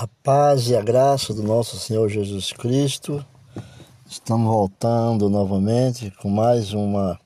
[0.00, 3.26] A paz e a graça do nosso Senhor Jesus Cristo.
[4.08, 7.18] Estamos voltando novamente com mais uma,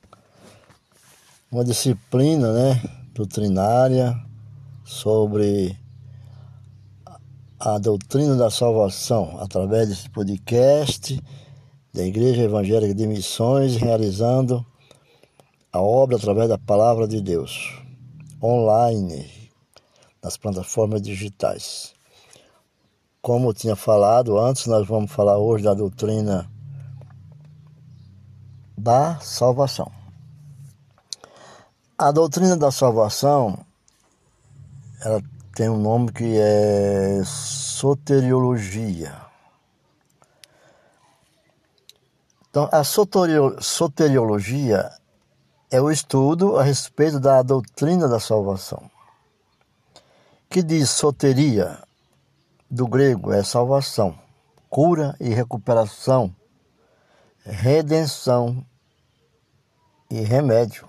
[1.51, 2.83] uma disciplina né,
[3.13, 4.19] doutrinária
[4.87, 5.79] sobre
[7.61, 11.23] a doutrina da salvação através desse podcast
[11.93, 14.65] da Igreja Evangélica de Missões, realizando
[15.71, 17.83] a obra através da palavra de Deus,
[18.43, 19.31] online,
[20.23, 21.93] nas plataformas digitais.
[23.23, 26.51] Como eu tinha falado antes, nós vamos falar hoje da doutrina
[28.77, 29.93] da salvação.
[31.97, 33.65] A doutrina da salvação,
[35.03, 35.23] ela
[35.55, 39.15] tem um nome que é soteriologia.
[42.51, 44.91] Então, a soteriologia
[45.71, 48.91] é o estudo a respeito da doutrina da salvação.
[50.51, 51.79] Que diz soteria,
[52.73, 54.19] do grego é salvação,
[54.71, 56.35] cura e recuperação,
[57.45, 58.65] redenção
[60.11, 60.89] e remédio.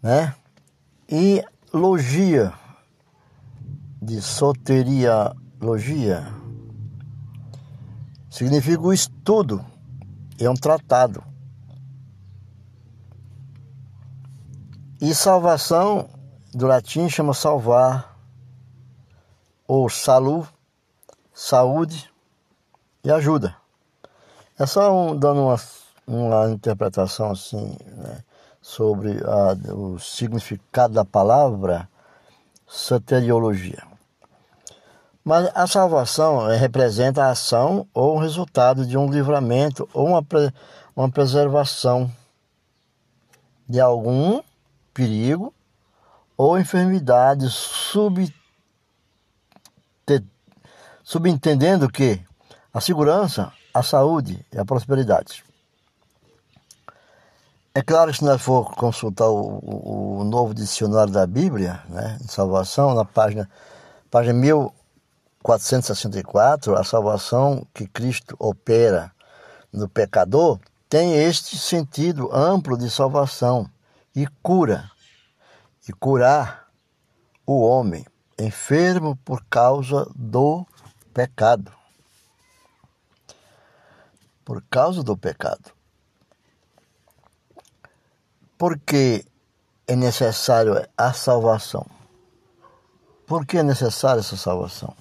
[0.00, 0.32] Né?
[1.08, 2.54] E logia,
[4.00, 6.32] de soteriologia,
[8.30, 9.66] significa o estudo,
[10.38, 11.24] é um tratado.
[15.00, 16.08] E salvação,
[16.52, 18.13] do latim, chama salvar
[19.66, 20.46] ou salu,
[21.32, 22.10] saúde
[23.02, 23.56] e ajuda.
[24.58, 25.60] É só um, dando uma,
[26.06, 28.22] uma interpretação assim né,
[28.60, 31.88] sobre a, o significado da palavra
[32.66, 33.82] soteriologia.
[35.24, 40.24] Mas a salvação eh, representa a ação ou o resultado de um livramento ou uma,
[40.94, 42.10] uma preservação
[43.66, 44.42] de algum
[44.92, 45.52] perigo
[46.36, 48.32] ou enfermidade sub
[51.04, 52.20] subentendendo que
[52.72, 55.44] a segurança, a saúde e a prosperidade.
[57.74, 62.32] É claro que se nós for consultar o, o novo dicionário da Bíblia, né, de
[62.32, 63.50] salvação, na página,
[64.10, 69.12] página 1464, a salvação que Cristo opera
[69.72, 73.68] no pecador tem este sentido amplo de salvação
[74.14, 74.88] e cura,
[75.88, 76.68] e curar
[77.44, 78.06] o homem
[78.38, 80.64] enfermo por causa do
[81.14, 81.72] pecado.
[84.44, 85.70] Por causa do pecado.
[88.58, 89.24] Porque
[89.86, 91.86] é necessário a salvação?
[93.26, 94.94] Por que é necessária essa salvação?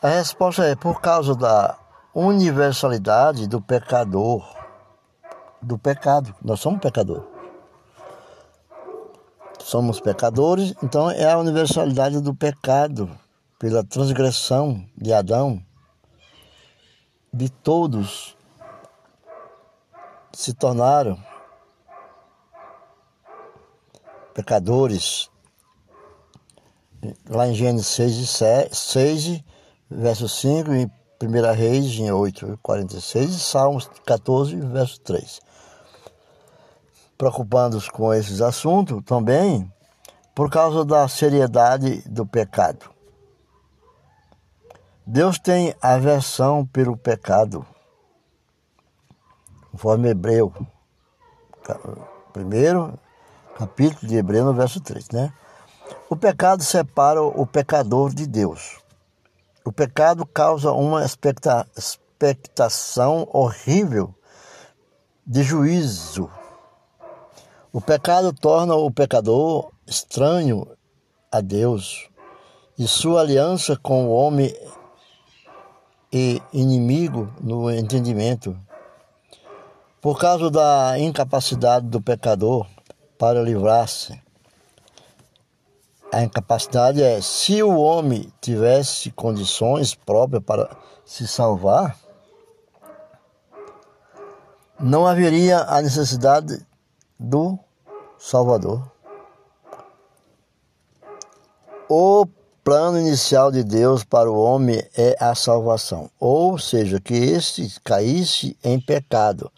[0.00, 1.76] A resposta é por causa da
[2.14, 4.42] universalidade do pecador,
[5.60, 6.34] do pecado.
[6.40, 7.26] Nós somos pecadores.
[9.58, 13.10] Somos pecadores, então é a universalidade do pecado
[13.58, 15.60] pela transgressão de Adão,
[17.32, 18.36] de todos
[20.32, 21.18] se tornaram
[24.32, 25.28] pecadores.
[27.28, 27.88] Lá em Gênesis
[28.28, 29.44] 6, 6
[29.90, 35.40] verso 5, em 1 Reis, em 8, 46, e Salmos 14, verso 3.
[37.16, 39.70] Preocupando-nos com esses assuntos também,
[40.34, 42.97] por causa da seriedade do pecado.
[45.10, 47.64] Deus tem aversão pelo pecado,
[49.72, 50.52] conforme Hebreu,
[52.30, 52.92] primeiro
[53.56, 55.32] capítulo de Hebreu, no verso 3, né?
[56.10, 58.80] O pecado separa o pecador de Deus.
[59.64, 64.14] O pecado causa uma expectação horrível
[65.26, 66.30] de juízo.
[67.72, 70.68] O pecado torna o pecador estranho
[71.32, 72.10] a Deus
[72.78, 74.54] e sua aliança com o homem
[76.12, 78.56] e inimigo no entendimento.
[80.00, 82.66] Por causa da incapacidade do pecador
[83.18, 84.20] para livrar-se.
[86.12, 90.74] A incapacidade é se o homem tivesse condições próprias para
[91.04, 91.98] se salvar,
[94.80, 96.64] não haveria a necessidade
[97.18, 97.58] do
[98.16, 98.90] Salvador.
[101.88, 102.26] O
[102.68, 108.58] plano inicial de Deus para o homem é a salvação, ou seja, que este caísse
[108.62, 109.50] em pecado,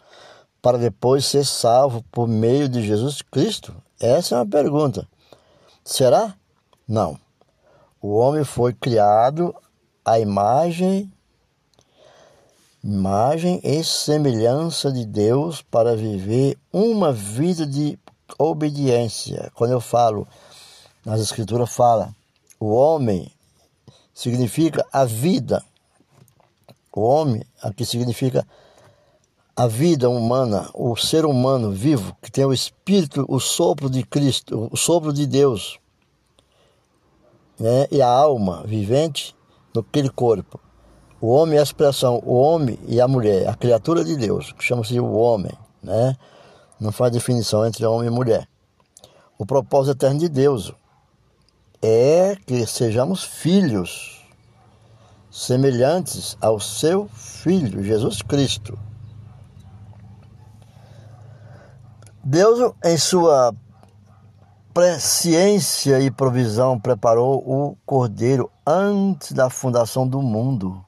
[0.61, 3.75] para depois ser salvo por meio de Jesus Cristo?
[3.99, 5.05] Essa é uma pergunta.
[5.83, 6.33] Será?
[6.87, 7.19] Não.
[8.01, 9.53] O homem foi criado
[10.05, 11.11] à imagem
[12.81, 17.99] imagem e semelhança de Deus para viver uma vida de
[18.39, 19.51] obediência.
[19.53, 20.25] Quando eu falo,
[21.05, 22.15] nas escrituras fala,
[22.61, 23.27] O homem
[24.13, 25.63] significa a vida.
[26.93, 28.45] O homem aqui significa
[29.55, 34.69] a vida humana, o ser humano vivo, que tem o espírito, o sopro de Cristo,
[34.71, 35.79] o sopro de Deus,
[37.59, 37.87] né?
[37.89, 39.35] e a alma vivente
[39.73, 40.59] naquele corpo.
[41.19, 44.63] O homem é a expressão, o homem e a mulher, a criatura de Deus, que
[44.63, 46.15] chama-se o homem, né?
[46.79, 48.47] Não faz definição entre homem e mulher.
[49.35, 50.71] O propósito eterno de Deus
[51.81, 54.21] é que sejamos filhos,
[55.31, 58.77] semelhantes ao seu Filho, Jesus Cristo.
[62.23, 63.51] Deus, em sua
[64.71, 70.85] presciência e provisão, preparou o Cordeiro antes da fundação do mundo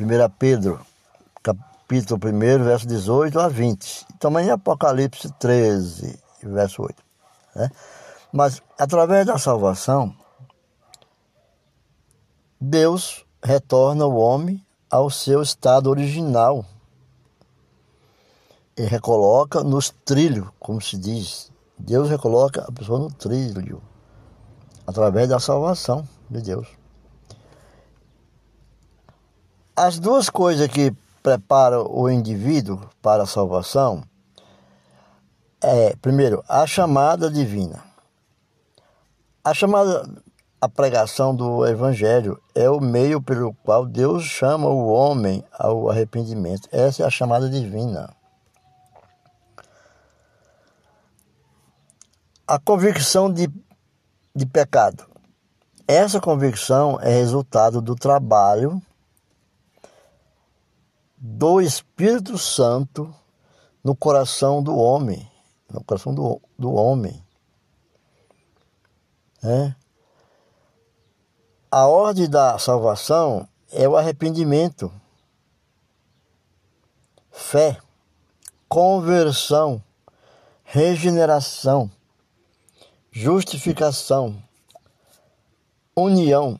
[0.00, 0.80] 1 Pedro,
[1.42, 4.06] capítulo 1, verso 18 a 20.
[4.18, 6.96] Também Apocalipse 13, verso 8.
[7.54, 7.70] Né?
[8.36, 10.12] Mas, através da salvação,
[12.60, 14.60] Deus retorna o homem
[14.90, 16.66] ao seu estado original
[18.76, 21.52] e recoloca nos trilhos, como se diz.
[21.78, 23.80] Deus recoloca a pessoa no trilho,
[24.84, 26.66] através da salvação de Deus.
[29.76, 30.92] As duas coisas que
[31.22, 34.02] preparam o indivíduo para a salvação
[35.60, 37.93] é, primeiro, a chamada divina.
[39.44, 40.08] A chamada,
[40.58, 46.66] a pregação do evangelho é o meio pelo qual Deus chama o homem ao arrependimento.
[46.72, 48.16] Essa é a chamada divina.
[52.46, 53.52] A convicção de,
[54.34, 55.04] de pecado.
[55.86, 58.80] Essa convicção é resultado do trabalho
[61.18, 63.14] do Espírito Santo
[63.82, 65.30] no coração do homem,
[65.70, 67.23] no coração do, do homem.
[69.44, 69.74] É.
[71.70, 74.90] A ordem da salvação é o arrependimento,
[77.30, 77.78] fé,
[78.68, 79.82] conversão,
[80.62, 81.90] regeneração,
[83.12, 84.42] justificação,
[85.94, 86.58] união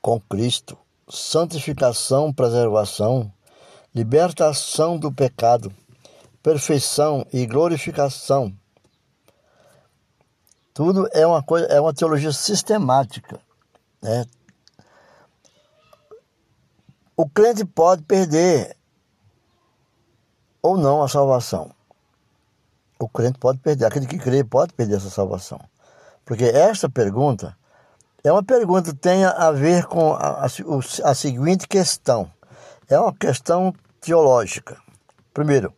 [0.00, 3.32] com Cristo, santificação, preservação,
[3.92, 5.74] libertação do pecado,
[6.42, 8.56] perfeição e glorificação.
[10.74, 13.38] Tudo é uma coisa, é uma teologia sistemática,
[14.02, 14.24] né?
[17.16, 18.76] O crente pode perder
[20.62, 21.70] ou não a salvação.
[22.98, 25.60] O crente pode perder, aquele que crê pode perder essa salvação.
[26.24, 27.56] Porque esta pergunta
[28.24, 30.46] é uma pergunta que tem a ver com a, a,
[31.04, 32.30] a seguinte questão
[32.88, 34.76] é uma questão teológica.
[35.32, 35.72] Primeiro,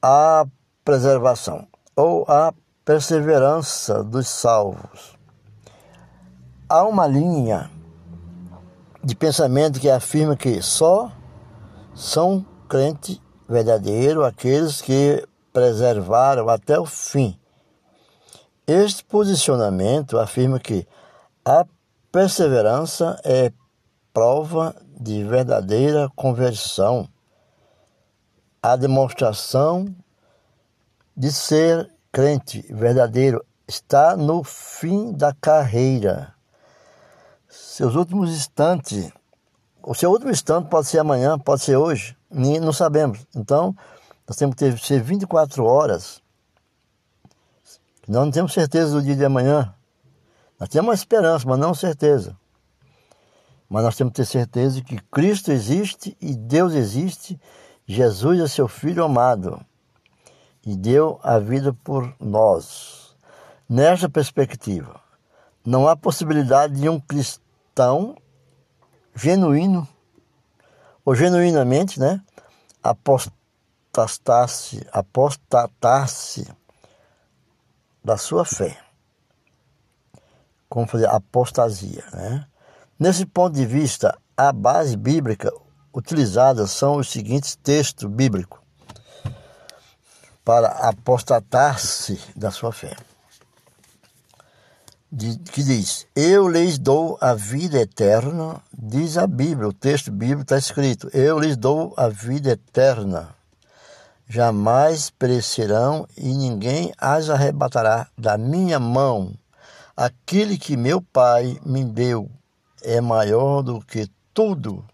[0.00, 0.46] a
[0.84, 2.52] preservação ou a
[2.84, 5.16] perseverança dos salvos.
[6.68, 7.70] Há uma linha
[9.02, 11.10] de pensamento que afirma que só
[11.94, 17.38] são crentes verdadeiros aqueles que preservaram até o fim.
[18.66, 20.86] Este posicionamento afirma que
[21.44, 21.64] a
[22.10, 23.52] perseverança é
[24.12, 27.08] prova de verdadeira conversão,
[28.62, 29.94] a demonstração
[31.16, 36.32] de ser crente verdadeiro está no fim da carreira.
[37.48, 39.10] Seus últimos instantes,
[39.82, 43.26] o seu último instante pode ser amanhã, pode ser hoje, não sabemos.
[43.34, 43.74] Então,
[44.28, 46.22] nós temos que ter ser 24 horas.
[48.06, 49.74] Nós não temos certeza do dia de amanhã.
[50.60, 52.36] Nós temos uma esperança, mas não certeza.
[53.68, 57.40] Mas nós temos que ter certeza que Cristo existe e Deus existe,
[57.84, 59.60] Jesus é seu Filho amado
[60.66, 63.16] e deu a vida por nós.
[63.68, 65.00] Nesta perspectiva,
[65.64, 68.16] não há possibilidade de um cristão
[69.14, 69.86] genuíno
[71.04, 72.20] ou genuinamente, né,
[72.82, 76.50] apostatar-se, apostatar-se
[78.02, 78.78] da sua fé.
[80.68, 82.46] Como fazer apostasia, né?
[82.98, 85.52] Nesse ponto de vista, a base bíblica
[85.92, 88.63] utilizada são os seguintes textos bíblicos
[90.44, 92.94] para apostatar-se da sua fé.
[95.50, 100.58] que diz: Eu lhes dou a vida eterna, diz a Bíblia, o texto bíblico está
[100.58, 103.34] escrito: Eu lhes dou a vida eterna.
[104.28, 109.32] Jamais perecerão e ninguém as arrebatará da minha mão.
[109.96, 112.30] Aquele que meu Pai me deu
[112.82, 114.84] é maior do que tudo,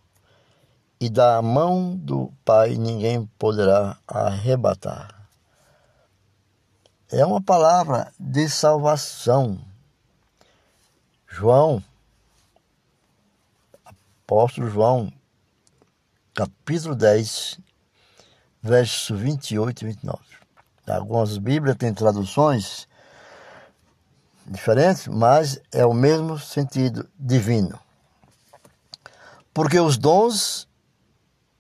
[1.01, 5.20] e da mão do Pai ninguém poderá arrebatar.
[7.13, 9.59] É uma palavra de salvação.
[11.27, 11.83] João,
[13.85, 15.13] apóstolo João,
[16.33, 17.59] capítulo 10,
[18.63, 20.23] versos 28 e 29.
[20.87, 22.87] Algumas Bíblias têm traduções
[24.47, 27.77] diferentes, mas é o mesmo sentido divino.
[29.53, 30.69] Porque os dons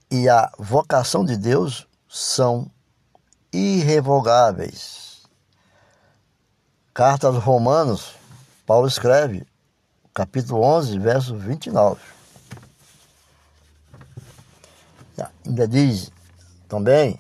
[0.09, 2.71] e a vocação de Deus são
[3.52, 5.00] irrevogáveis.
[6.92, 8.16] Carta aos Romanos,
[8.66, 9.47] Paulo escreve,
[10.12, 12.00] capítulo 11, verso 29.
[15.47, 16.11] Ainda diz
[16.68, 17.18] também: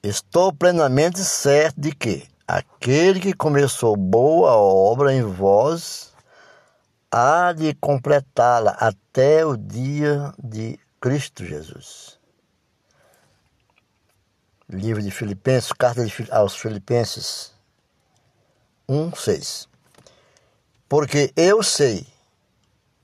[0.00, 6.12] Estou plenamente certo de que aquele que começou boa obra em vós
[7.10, 12.16] há de completá-la até o dia de Cristo Jesus.
[14.68, 17.57] Livro de Filipenses, carta aos Filipenses
[18.88, 19.68] 1, 6.
[20.88, 22.06] Porque eu sei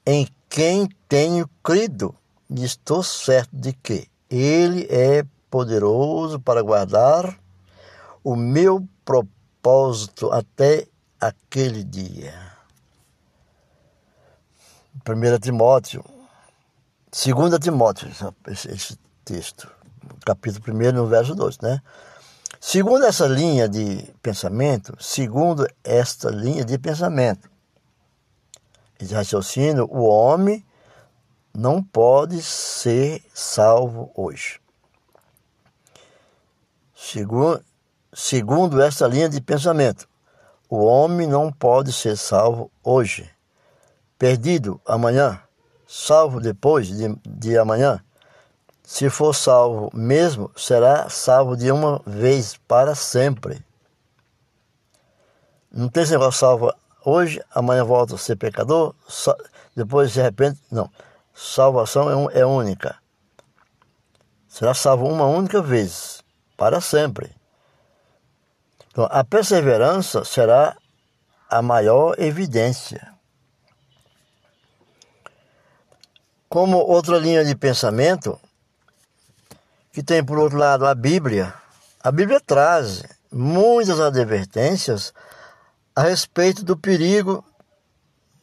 [0.07, 2.15] em quem tenho crido
[2.49, 7.39] e estou certo de que Ele é poderoso para guardar
[8.23, 10.87] o meu propósito até
[11.21, 12.35] aquele dia.
[15.07, 16.05] 1 Timóteo,
[17.13, 18.09] 2 Timóteo,
[18.49, 19.71] esse, texto,
[20.25, 21.81] capítulo 1, no verso 2, né?
[22.67, 27.51] Segundo essa linha de pensamento, segundo esta linha de pensamento,
[28.99, 30.65] de raciocínio, o homem
[31.55, 34.59] não pode ser salvo hoje.
[36.97, 37.63] Segundo,
[38.15, 40.09] segundo esta linha de pensamento,
[40.67, 43.31] o homem não pode ser salvo hoje.
[44.19, 45.39] Perdido amanhã,
[45.87, 48.03] salvo depois de, de amanhã.
[48.85, 53.65] Se for salvo mesmo, será salvo de uma vez para sempre.
[55.73, 56.73] Não tem esse negócio salvo
[57.03, 58.95] hoje, amanhã volta a ser pecador,
[59.75, 60.61] depois de repente.
[60.71, 60.91] Não.
[61.33, 62.97] Salvação é, é única.
[64.47, 66.23] Será salvo uma única vez,
[66.55, 67.35] para sempre.
[68.91, 70.77] Então, a perseverança será
[71.51, 73.15] a maior evidência.
[76.49, 78.39] Como outra linha de pensamento,
[79.95, 81.55] que tem por outro lado a Bíblia,
[82.03, 85.15] a Bíblia traz muitas advertências
[85.95, 87.45] a respeito do perigo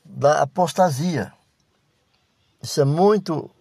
[0.05, 1.33] da apostasia.
[2.63, 3.51] Isso é muito.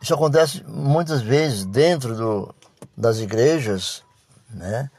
[0.00, 2.54] Isso acontece muitas vezes dentro do,
[2.96, 4.02] das igrejas,
[4.48, 4.90] né?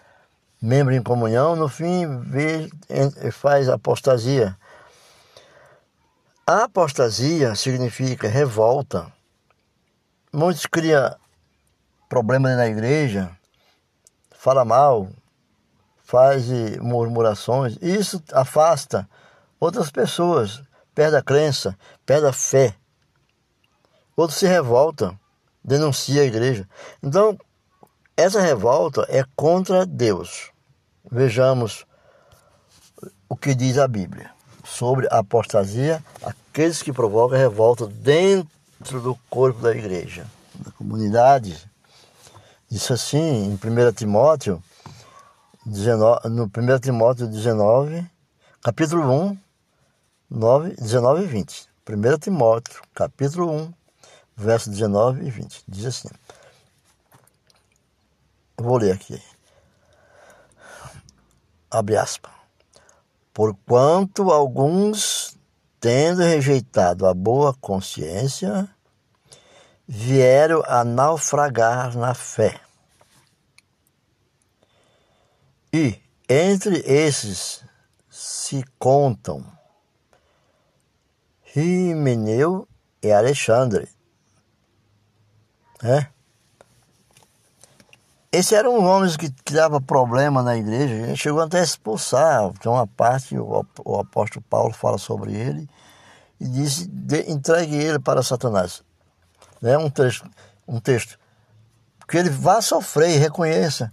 [0.62, 2.70] Membro em comunhão, no fim vê,
[3.32, 4.56] faz apostasia.
[6.46, 9.12] A apostasia significa revolta.
[10.32, 11.16] Muitos criam
[12.10, 13.32] problemas na igreja,
[14.32, 15.10] fala mal,
[16.04, 17.78] faz murmurações.
[17.82, 19.08] Isso afasta
[19.60, 20.62] outras pessoas,
[20.94, 22.76] perde a crença, perde a fé
[24.16, 25.18] outros se revoltam,
[25.64, 26.68] denunciam a igreja.
[27.04, 27.38] Então,
[28.16, 30.52] essa revolta é contra Deus.
[31.12, 31.86] Vejamos
[33.28, 34.32] o que diz a Bíblia
[34.64, 41.70] sobre a apostasia, aqueles que provocam revolta dentro do corpo da igreja, da comunidade.
[42.76, 44.62] Diz assim em 1 Timóteo,
[45.66, 48.06] 19, no 1 Timóteo 19,
[48.62, 49.38] capítulo 1,
[50.30, 51.70] 9, 19 e 20.
[51.90, 53.74] 1 Timóteo, capítulo 1,
[54.36, 55.64] versos 19 e 20.
[55.66, 56.10] Diz assim.
[58.58, 59.24] vou ler aqui.
[61.72, 62.34] Abre aspas.
[63.34, 65.38] Porquanto alguns,
[65.80, 68.70] tendo rejeitado a boa consciência,
[69.88, 72.65] vieram a naufragar na fé.
[75.76, 77.62] E entre esses
[78.10, 79.46] se contam
[81.44, 82.66] Rimeneu
[83.04, 83.90] e Alexandre,
[85.84, 86.08] é.
[88.32, 92.54] Esses eram homens que, que davam problema na igreja, a gente chegou até a expulsar.
[92.54, 95.70] Tem uma parte, o, o apóstolo Paulo fala sobre ele
[96.40, 98.82] e disse: de, entregue ele para Satanás.
[99.62, 100.30] É um texto,
[100.66, 101.20] um texto.
[102.08, 103.92] Que ele vá sofrer e reconheça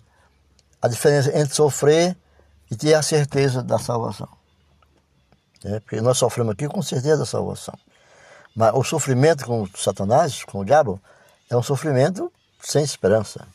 [0.83, 2.17] a diferença entre sofrer
[2.69, 4.29] e ter a certeza da salvação.
[5.65, 7.79] É, porque nós sofremos aqui com certeza da salvação.
[8.55, 11.01] Mas o sofrimento com Satanás, com o diabo,
[11.49, 13.47] é um sofrimento sem esperança.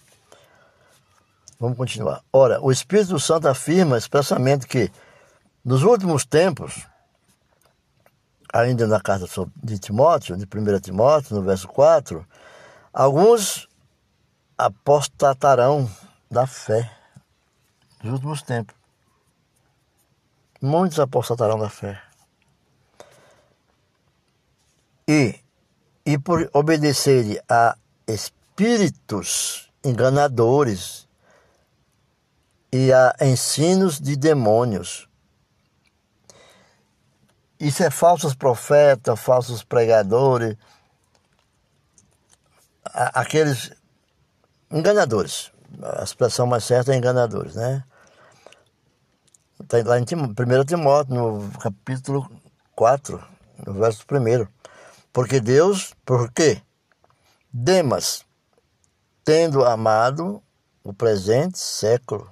[1.59, 2.23] Vamos continuar.
[2.31, 4.89] Ora, o Espírito Santo afirma expressamente que
[5.65, 6.87] nos últimos tempos,
[8.53, 9.27] ainda na carta
[9.61, 12.25] de Timóteo, de 1 Timóteo, no verso 4,
[12.93, 13.67] alguns
[14.57, 15.89] apostatarão
[16.31, 16.96] da fé
[18.03, 18.75] nos últimos tempos.
[20.61, 22.01] Muitos apostatarão da fé.
[25.07, 25.39] E,
[26.05, 27.77] e por obedecerem a
[28.07, 31.07] espíritos enganadores
[32.71, 35.07] e a ensinos de demônios.
[37.59, 40.57] Isso é falsos profetas, falsos pregadores,
[42.83, 43.71] aqueles
[44.69, 45.51] enganadores.
[45.99, 47.83] A expressão mais certa é enganadores, né?
[49.59, 52.29] Está lá em 1 Timóteo, no capítulo
[52.75, 53.23] 4,
[53.65, 54.47] no verso 1.
[55.11, 56.61] Porque Deus, por quê?
[57.51, 58.23] Demas,
[59.25, 60.41] tendo amado
[60.83, 62.29] o presente século,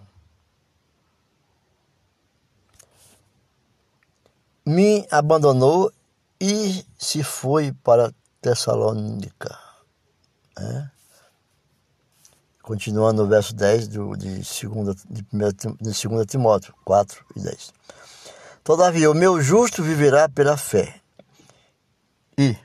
[4.66, 5.92] me abandonou
[6.40, 9.58] e se foi para Tessalônica.
[10.60, 10.95] É?
[12.66, 14.60] Continuando no verso 10 do, de 2
[15.08, 17.72] de, de, de Timóteo 4 e 10.
[18.64, 21.00] Todavia, o meu justo viverá pela fé.
[22.36, 22.58] E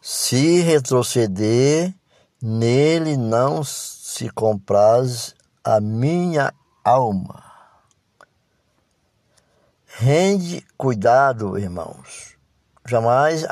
[0.00, 1.94] se retroceder,
[2.40, 6.50] nele não se compraz a minha
[6.82, 7.44] alma.
[9.84, 12.38] Rende cuidado, irmãos.
[12.86, 13.44] Jamais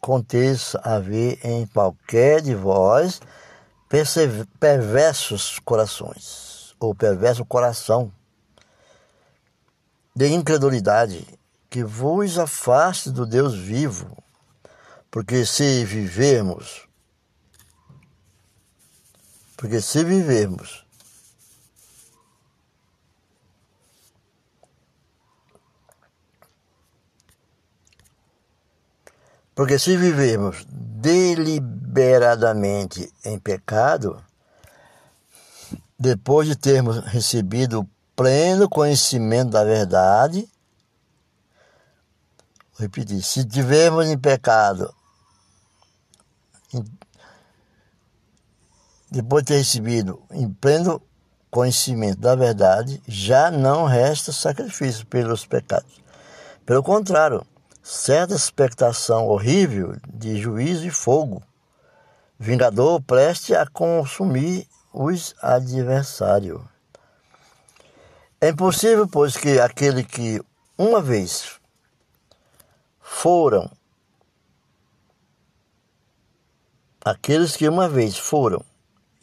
[0.00, 3.20] aconteça haver em qualquer de vós
[4.60, 8.12] perversos corações, ou perverso coração
[10.14, 11.26] de incredulidade,
[11.70, 14.16] que vos afaste do Deus vivo,
[15.10, 16.86] porque se vivermos,
[19.56, 20.87] porque se vivermos
[29.58, 34.22] Porque se vivermos deliberadamente em pecado,
[35.98, 40.48] depois de termos recebido o pleno conhecimento da verdade,
[42.70, 44.94] vou repetir, se tivermos em pecado,
[49.10, 51.02] depois de ter recebido em pleno
[51.50, 56.00] conhecimento da verdade, já não resta sacrifício pelos pecados.
[56.64, 57.44] Pelo contrário,
[57.88, 61.42] certa expectação horrível de juízo e fogo,
[62.38, 66.60] vingador preste a consumir os adversários.
[68.38, 70.38] É impossível, pois, que aquele que
[70.76, 71.58] uma vez
[73.00, 73.70] foram,
[77.02, 78.62] aqueles que uma vez foram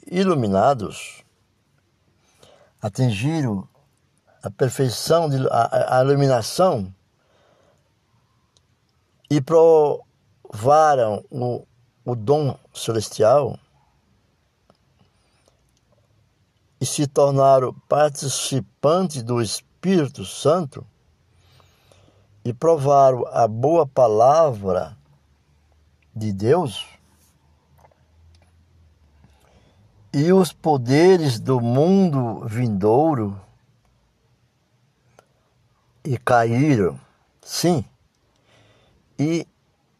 [0.08, 1.23] iluminados,
[2.82, 3.69] atingiram
[4.41, 6.91] a perfeição, de, a, a iluminação
[9.29, 11.65] e provaram o,
[12.03, 13.59] o dom celestial
[16.79, 20.85] e se tornaram participantes do Espírito Santo
[22.43, 24.95] e provaram a boa palavra
[26.15, 26.85] de Deus
[30.13, 33.38] e os poderes do mundo vindouro
[36.05, 36.97] e caíram,
[37.41, 37.83] sim,
[39.17, 39.47] e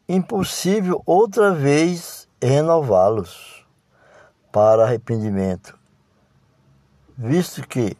[0.08, 3.66] impossível outra vez renová-los
[4.52, 5.76] para arrependimento,
[7.16, 7.96] visto que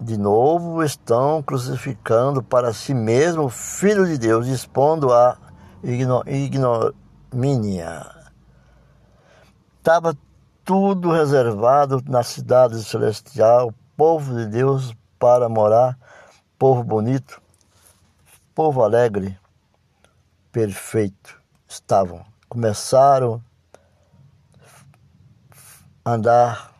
[0.00, 5.36] de novo estão crucificando para si mesmo o Filho de Deus, expondo a
[6.26, 8.06] ignomínia.
[9.78, 10.16] Estava
[10.64, 15.98] tudo reservado na cidade celestial, povo de Deus para morar,
[16.56, 17.42] povo bonito
[18.58, 19.38] povo alegre,
[20.50, 22.26] perfeito, estavam.
[22.48, 23.40] Começaram
[26.04, 26.74] a andar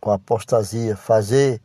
[0.00, 1.60] com apostasia, fazer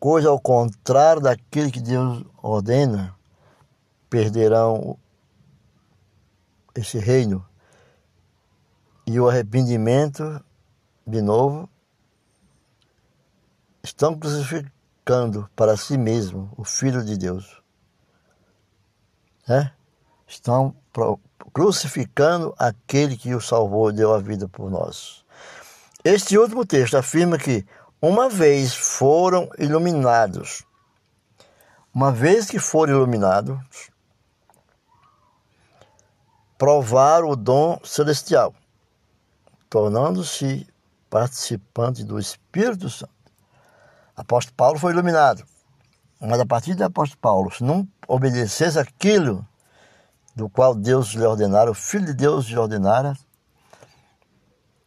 [0.00, 3.16] coisa ao contrário daquilo que Deus ordena,
[4.10, 4.98] perderão
[6.74, 7.46] esse reino.
[9.06, 10.44] E o arrependimento,
[11.06, 11.70] de novo,
[13.84, 17.60] estão crucificados crucificando para si mesmo o Filho de Deus.
[19.48, 19.70] É?
[20.26, 20.74] Estão
[21.52, 25.24] crucificando aquele que o salvou e deu a vida por nós.
[26.04, 27.66] Este último texto afirma que,
[28.00, 30.64] uma vez foram iluminados,
[31.94, 33.90] uma vez que foram iluminados,
[36.56, 38.54] provaram o dom celestial,
[39.68, 40.66] tornando-se
[41.10, 43.11] participantes do Espírito Santo.
[44.16, 45.44] Apóstolo Paulo foi iluminado.
[46.20, 49.46] Mas a partir do apóstolo Paulo, se não obedecesse aquilo
[50.36, 53.16] do qual Deus lhe ordenara, o Filho de Deus lhe ordenara,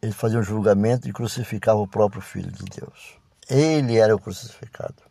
[0.00, 3.18] ele fazia um julgamento e crucificava o próprio Filho de Deus.
[3.48, 5.02] Ele era o crucificado.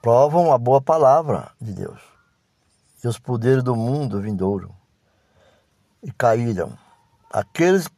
[0.00, 2.00] provam a boa palavra de Deus
[3.04, 4.74] e os poderes do mundo vindouro
[6.02, 6.76] e caíram.
[7.30, 7.88] Aqueles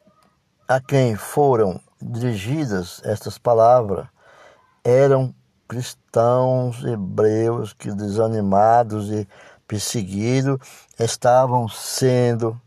[0.69, 4.07] a quem foram dirigidas estas palavras
[4.85, 5.35] eram
[5.67, 9.27] cristãos hebreus que, desanimados e
[9.67, 10.59] perseguidos,
[10.99, 12.61] estavam sendo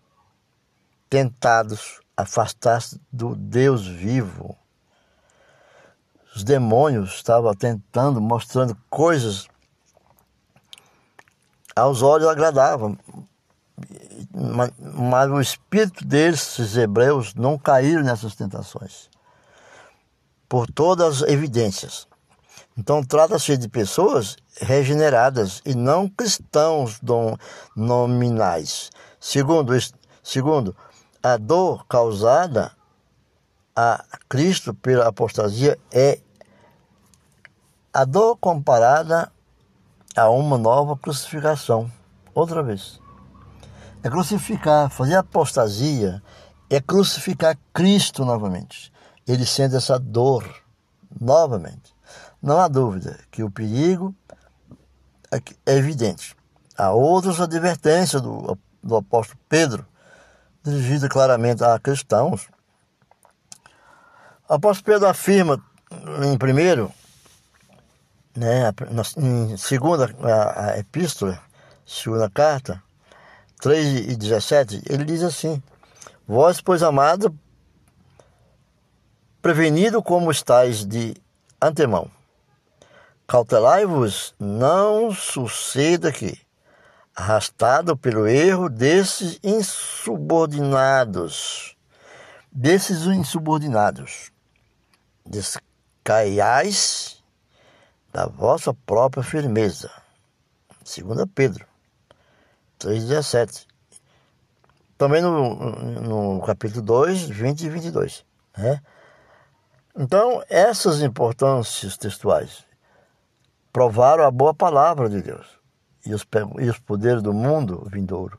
[1.09, 4.57] tentados a afastar-se do Deus vivo.
[6.35, 9.47] Os demônios estavam tentando, mostrando coisas
[11.75, 12.97] aos olhos agradavam,
[14.33, 19.09] mas, mas o espírito desses hebreus não caíram nessas tentações,
[20.47, 22.07] por todas as evidências.
[22.77, 26.99] Então trata-se de pessoas regeneradas e não cristãos
[27.75, 28.91] nominais.
[29.19, 29.73] Segundo,
[30.23, 30.75] segundo,
[31.23, 32.71] a dor causada
[33.75, 36.19] a Cristo pela apostasia é
[37.93, 39.31] a dor comparada
[40.15, 41.91] a uma nova crucificação.
[42.33, 42.99] Outra vez.
[44.03, 46.21] É crucificar, fazer apostasia
[46.69, 48.91] é crucificar Cristo novamente.
[49.27, 50.43] Ele sente essa dor
[51.19, 51.95] novamente.
[52.41, 54.15] Não há dúvida que o perigo
[55.65, 56.35] é evidente.
[56.77, 59.85] Há outras advertências do, do apóstolo Pedro,
[60.63, 62.47] dirigidas claramente a cristãos.
[64.47, 65.61] O apóstolo Pedro afirma,
[66.23, 66.91] em primeiro,
[68.35, 68.71] né,
[69.17, 71.41] em segunda a, a epístola,
[71.85, 72.81] segunda carta,
[73.59, 75.61] 3 e 17, ele diz assim:
[76.27, 77.37] Vós, pois amado,
[79.47, 81.15] prevenido como estáis de
[81.61, 82.11] antemão,
[83.25, 86.37] Cautelai-vos, não suceda que,
[87.15, 91.77] arrastado pelo erro desses insubordinados,
[92.51, 94.33] desses insubordinados,
[95.25, 97.23] descaiais
[98.11, 99.89] da vossa própria firmeza.
[100.83, 101.65] 2 Pedro
[102.81, 103.65] 3,17.
[104.97, 108.25] Também no, no capítulo 2, 20 e 22.
[108.57, 108.81] Né?
[109.97, 112.63] Então, essas importâncias textuais
[113.73, 115.47] provaram a boa palavra de Deus
[116.05, 116.25] e os,
[116.59, 118.37] e os poderes do mundo vindouro.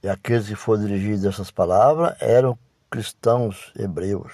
[0.00, 2.56] E aqueles que foram dirigidos essas palavras eram
[2.88, 4.32] cristãos hebreus.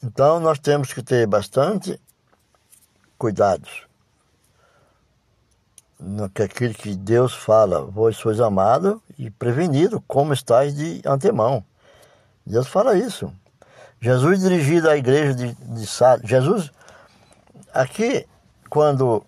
[0.00, 2.00] Então nós temos que ter bastante
[3.18, 3.88] cuidados
[6.02, 11.64] no que aquilo que Deus fala, vós sois amado e prevenido, como estáis de antemão.
[12.44, 13.32] Deus fala isso.
[14.00, 16.28] Jesus dirigido à igreja de, de Sales.
[16.28, 16.70] Jesus,
[17.72, 18.26] aqui,
[18.68, 19.24] quando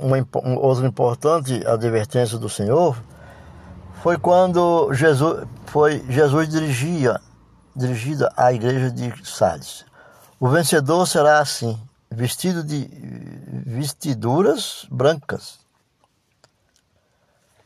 [0.00, 2.96] uma, uma outra importante advertência do Senhor
[4.02, 7.20] foi quando Jesus foi Jesus dirigia
[7.74, 9.84] dirigida à igreja de Sales.
[10.40, 11.78] O vencedor será assim,
[12.10, 12.88] vestido de
[13.66, 15.58] vestiduras brancas.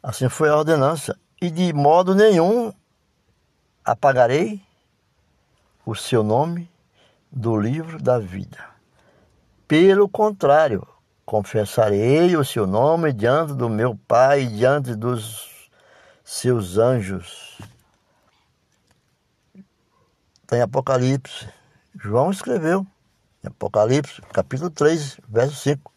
[0.03, 1.17] Assim foi a ordenança.
[1.41, 2.73] E de modo nenhum
[3.85, 4.63] apagarei
[5.85, 6.71] o seu nome
[7.31, 8.65] do livro da vida.
[9.67, 10.87] Pelo contrário,
[11.25, 15.71] confessarei o seu nome diante do meu Pai e diante dos
[16.23, 17.59] seus anjos.
[20.47, 21.49] Tem Apocalipse.
[21.95, 22.87] João escreveu.
[23.45, 25.93] Apocalipse, capítulo 3, verso 5.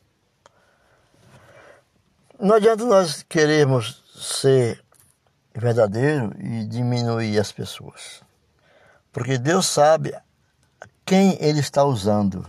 [2.39, 4.83] Não adianta nós queremos ser
[5.53, 8.21] verdadeiro e diminuir as pessoas.
[9.11, 10.13] Porque Deus sabe
[11.05, 12.45] quem Ele está usando.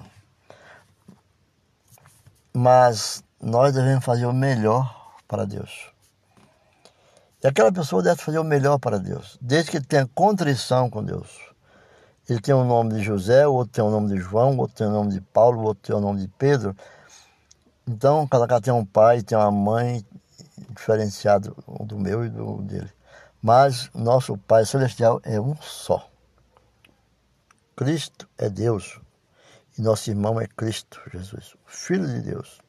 [2.52, 5.92] Mas nós devemos fazer o melhor para Deus.
[7.44, 11.54] E aquela pessoa deve fazer o melhor para Deus, desde que tenha contrição com Deus.
[12.28, 14.76] Ele tem o nome de José, o outro tem o nome de João, o outro
[14.76, 16.76] tem o nome de Paulo, o outro tem o nome de Pedro.
[17.86, 20.04] Então, cada cara tem um pai, tem uma mãe
[20.70, 22.90] diferenciado do meu e do dele.
[23.40, 26.10] Mas nosso Pai Celestial é um só.
[27.76, 28.98] Cristo é Deus
[29.78, 32.60] e nosso irmão é Cristo Jesus, Filho de Deus.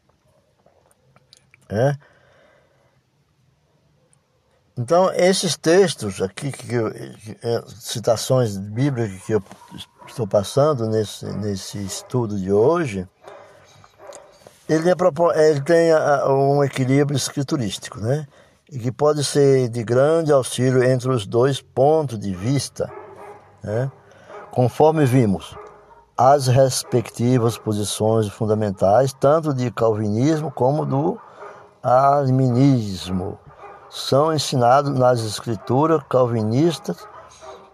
[1.70, 1.98] É?
[4.78, 9.44] Então, esses textos aqui, que eu, é, citações bíblicas que eu
[10.08, 13.08] estou passando nesse, nesse estudo de hoje,
[14.70, 15.94] ele, é, ele tem
[16.28, 18.28] um equilíbrio escriturístico, né?
[18.70, 22.92] E que pode ser de grande auxílio entre os dois pontos de vista,
[23.64, 23.90] né?
[24.52, 25.56] conforme vimos,
[26.18, 31.18] as respectivas posições fundamentais, tanto de calvinismo como do
[31.82, 33.40] arminismo,
[33.90, 36.98] são ensinados nas escrituras calvinistas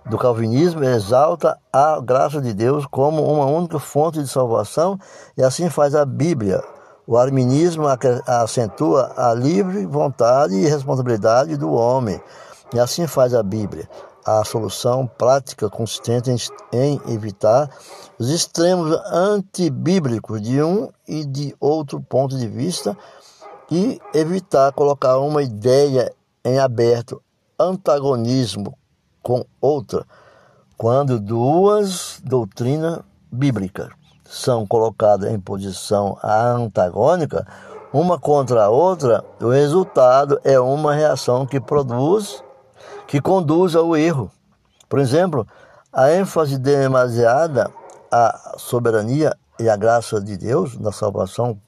[0.06, 5.00] do calvinismo exalta a graça de Deus como uma única fonte de salvação
[5.38, 6.62] e assim faz a Bíblia.
[7.08, 7.86] O arminismo
[8.28, 12.22] acentua a livre vontade e responsabilidade do homem
[12.74, 13.90] e assim faz a Bíblia.
[14.26, 17.70] A solução prática consistente em evitar
[18.20, 22.98] os extremos antibíblicos de um e de outro ponto de vista
[23.74, 26.14] e evitar colocar uma ideia
[26.46, 27.20] em aberto
[27.60, 28.78] antagonismo
[29.24, 30.06] com outra,
[30.78, 33.00] quando duas doutrinas
[33.32, 33.90] bíblicas
[34.26, 37.48] são colocadas em posição antagônica,
[37.92, 42.44] uma contra a outra, o resultado é uma reação que produz,
[43.08, 44.30] que conduz ao erro.
[44.88, 45.48] Por exemplo,
[45.92, 47.72] a ênfase demasiada
[48.12, 51.60] à soberania e à graça de Deus na salvação,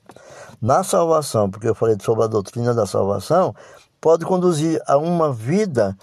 [0.65, 3.54] na salvação, porque eu falei sobre a doutrina da salvação,
[4.01, 5.95] pode conduzir a uma vida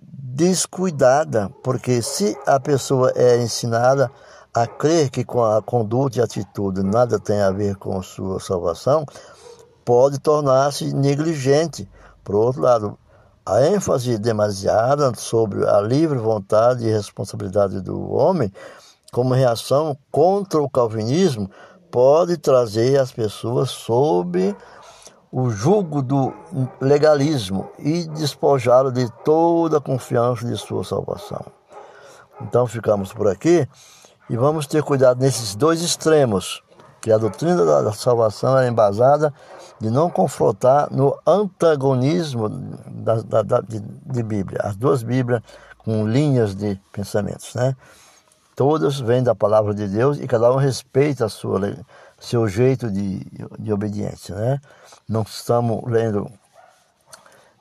[0.00, 4.10] descuidada, porque se a pessoa é ensinada
[4.54, 9.04] a crer que com a conduta e atitude nada tem a ver com sua salvação,
[9.84, 11.86] pode tornar-se negligente.
[12.24, 12.98] Por outro lado,
[13.44, 18.50] a ênfase demasiada sobre a livre vontade e responsabilidade do homem,
[19.12, 21.50] como reação contra o calvinismo,
[21.90, 24.54] pode trazer as pessoas sob
[25.32, 26.32] o jugo do
[26.80, 31.44] legalismo e despojá-lo de toda a confiança de sua salvação.
[32.42, 33.68] Então ficamos por aqui
[34.28, 36.62] e vamos ter cuidado nesses dois extremos,
[37.00, 39.32] que a doutrina da salvação é embasada
[39.80, 45.42] de não confrontar no antagonismo da, da, da de, de, Bíblia, as duas Bíblias
[45.78, 47.74] com linhas de pensamentos, né?
[48.60, 51.78] Todas vêm da palavra de Deus e cada um respeita a sua
[52.20, 53.26] seu jeito de,
[53.58, 54.60] de obediência, né?
[55.08, 56.30] Não estamos lendo,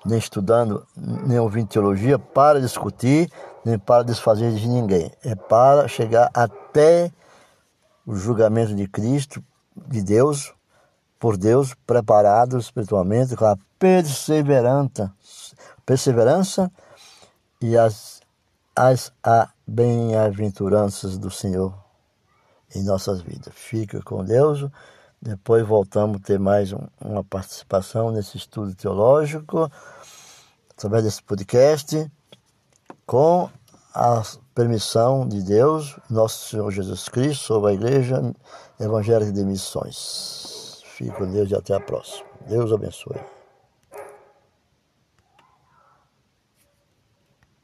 [0.06, 3.32] nem estudando, nem ouvindo teologia para discutir,
[3.64, 5.10] nem para desfazer de ninguém.
[5.24, 7.10] É para chegar até
[8.06, 9.42] o julgamento de Cristo,
[9.88, 10.54] de Deus,
[11.18, 15.14] por Deus, preparado espiritualmente com a perseverança,
[15.86, 16.70] perseverança
[17.62, 18.20] e as,
[18.76, 19.14] as
[19.70, 21.74] bem-aventuranças do Senhor
[22.76, 23.54] em nossas vidas.
[23.54, 24.66] Fica com Deus.
[25.22, 29.70] Depois voltamos a ter mais um, uma participação nesse estudo teológico,
[30.72, 32.10] através desse podcast,
[33.06, 33.50] com
[33.94, 34.24] a
[34.56, 38.34] permissão de Deus, nosso Senhor Jesus Cristo, sobre a Igreja
[38.80, 40.82] Evangélica de Missões.
[40.86, 42.26] Fique com Deus e até a próxima.
[42.48, 43.39] Deus abençoe.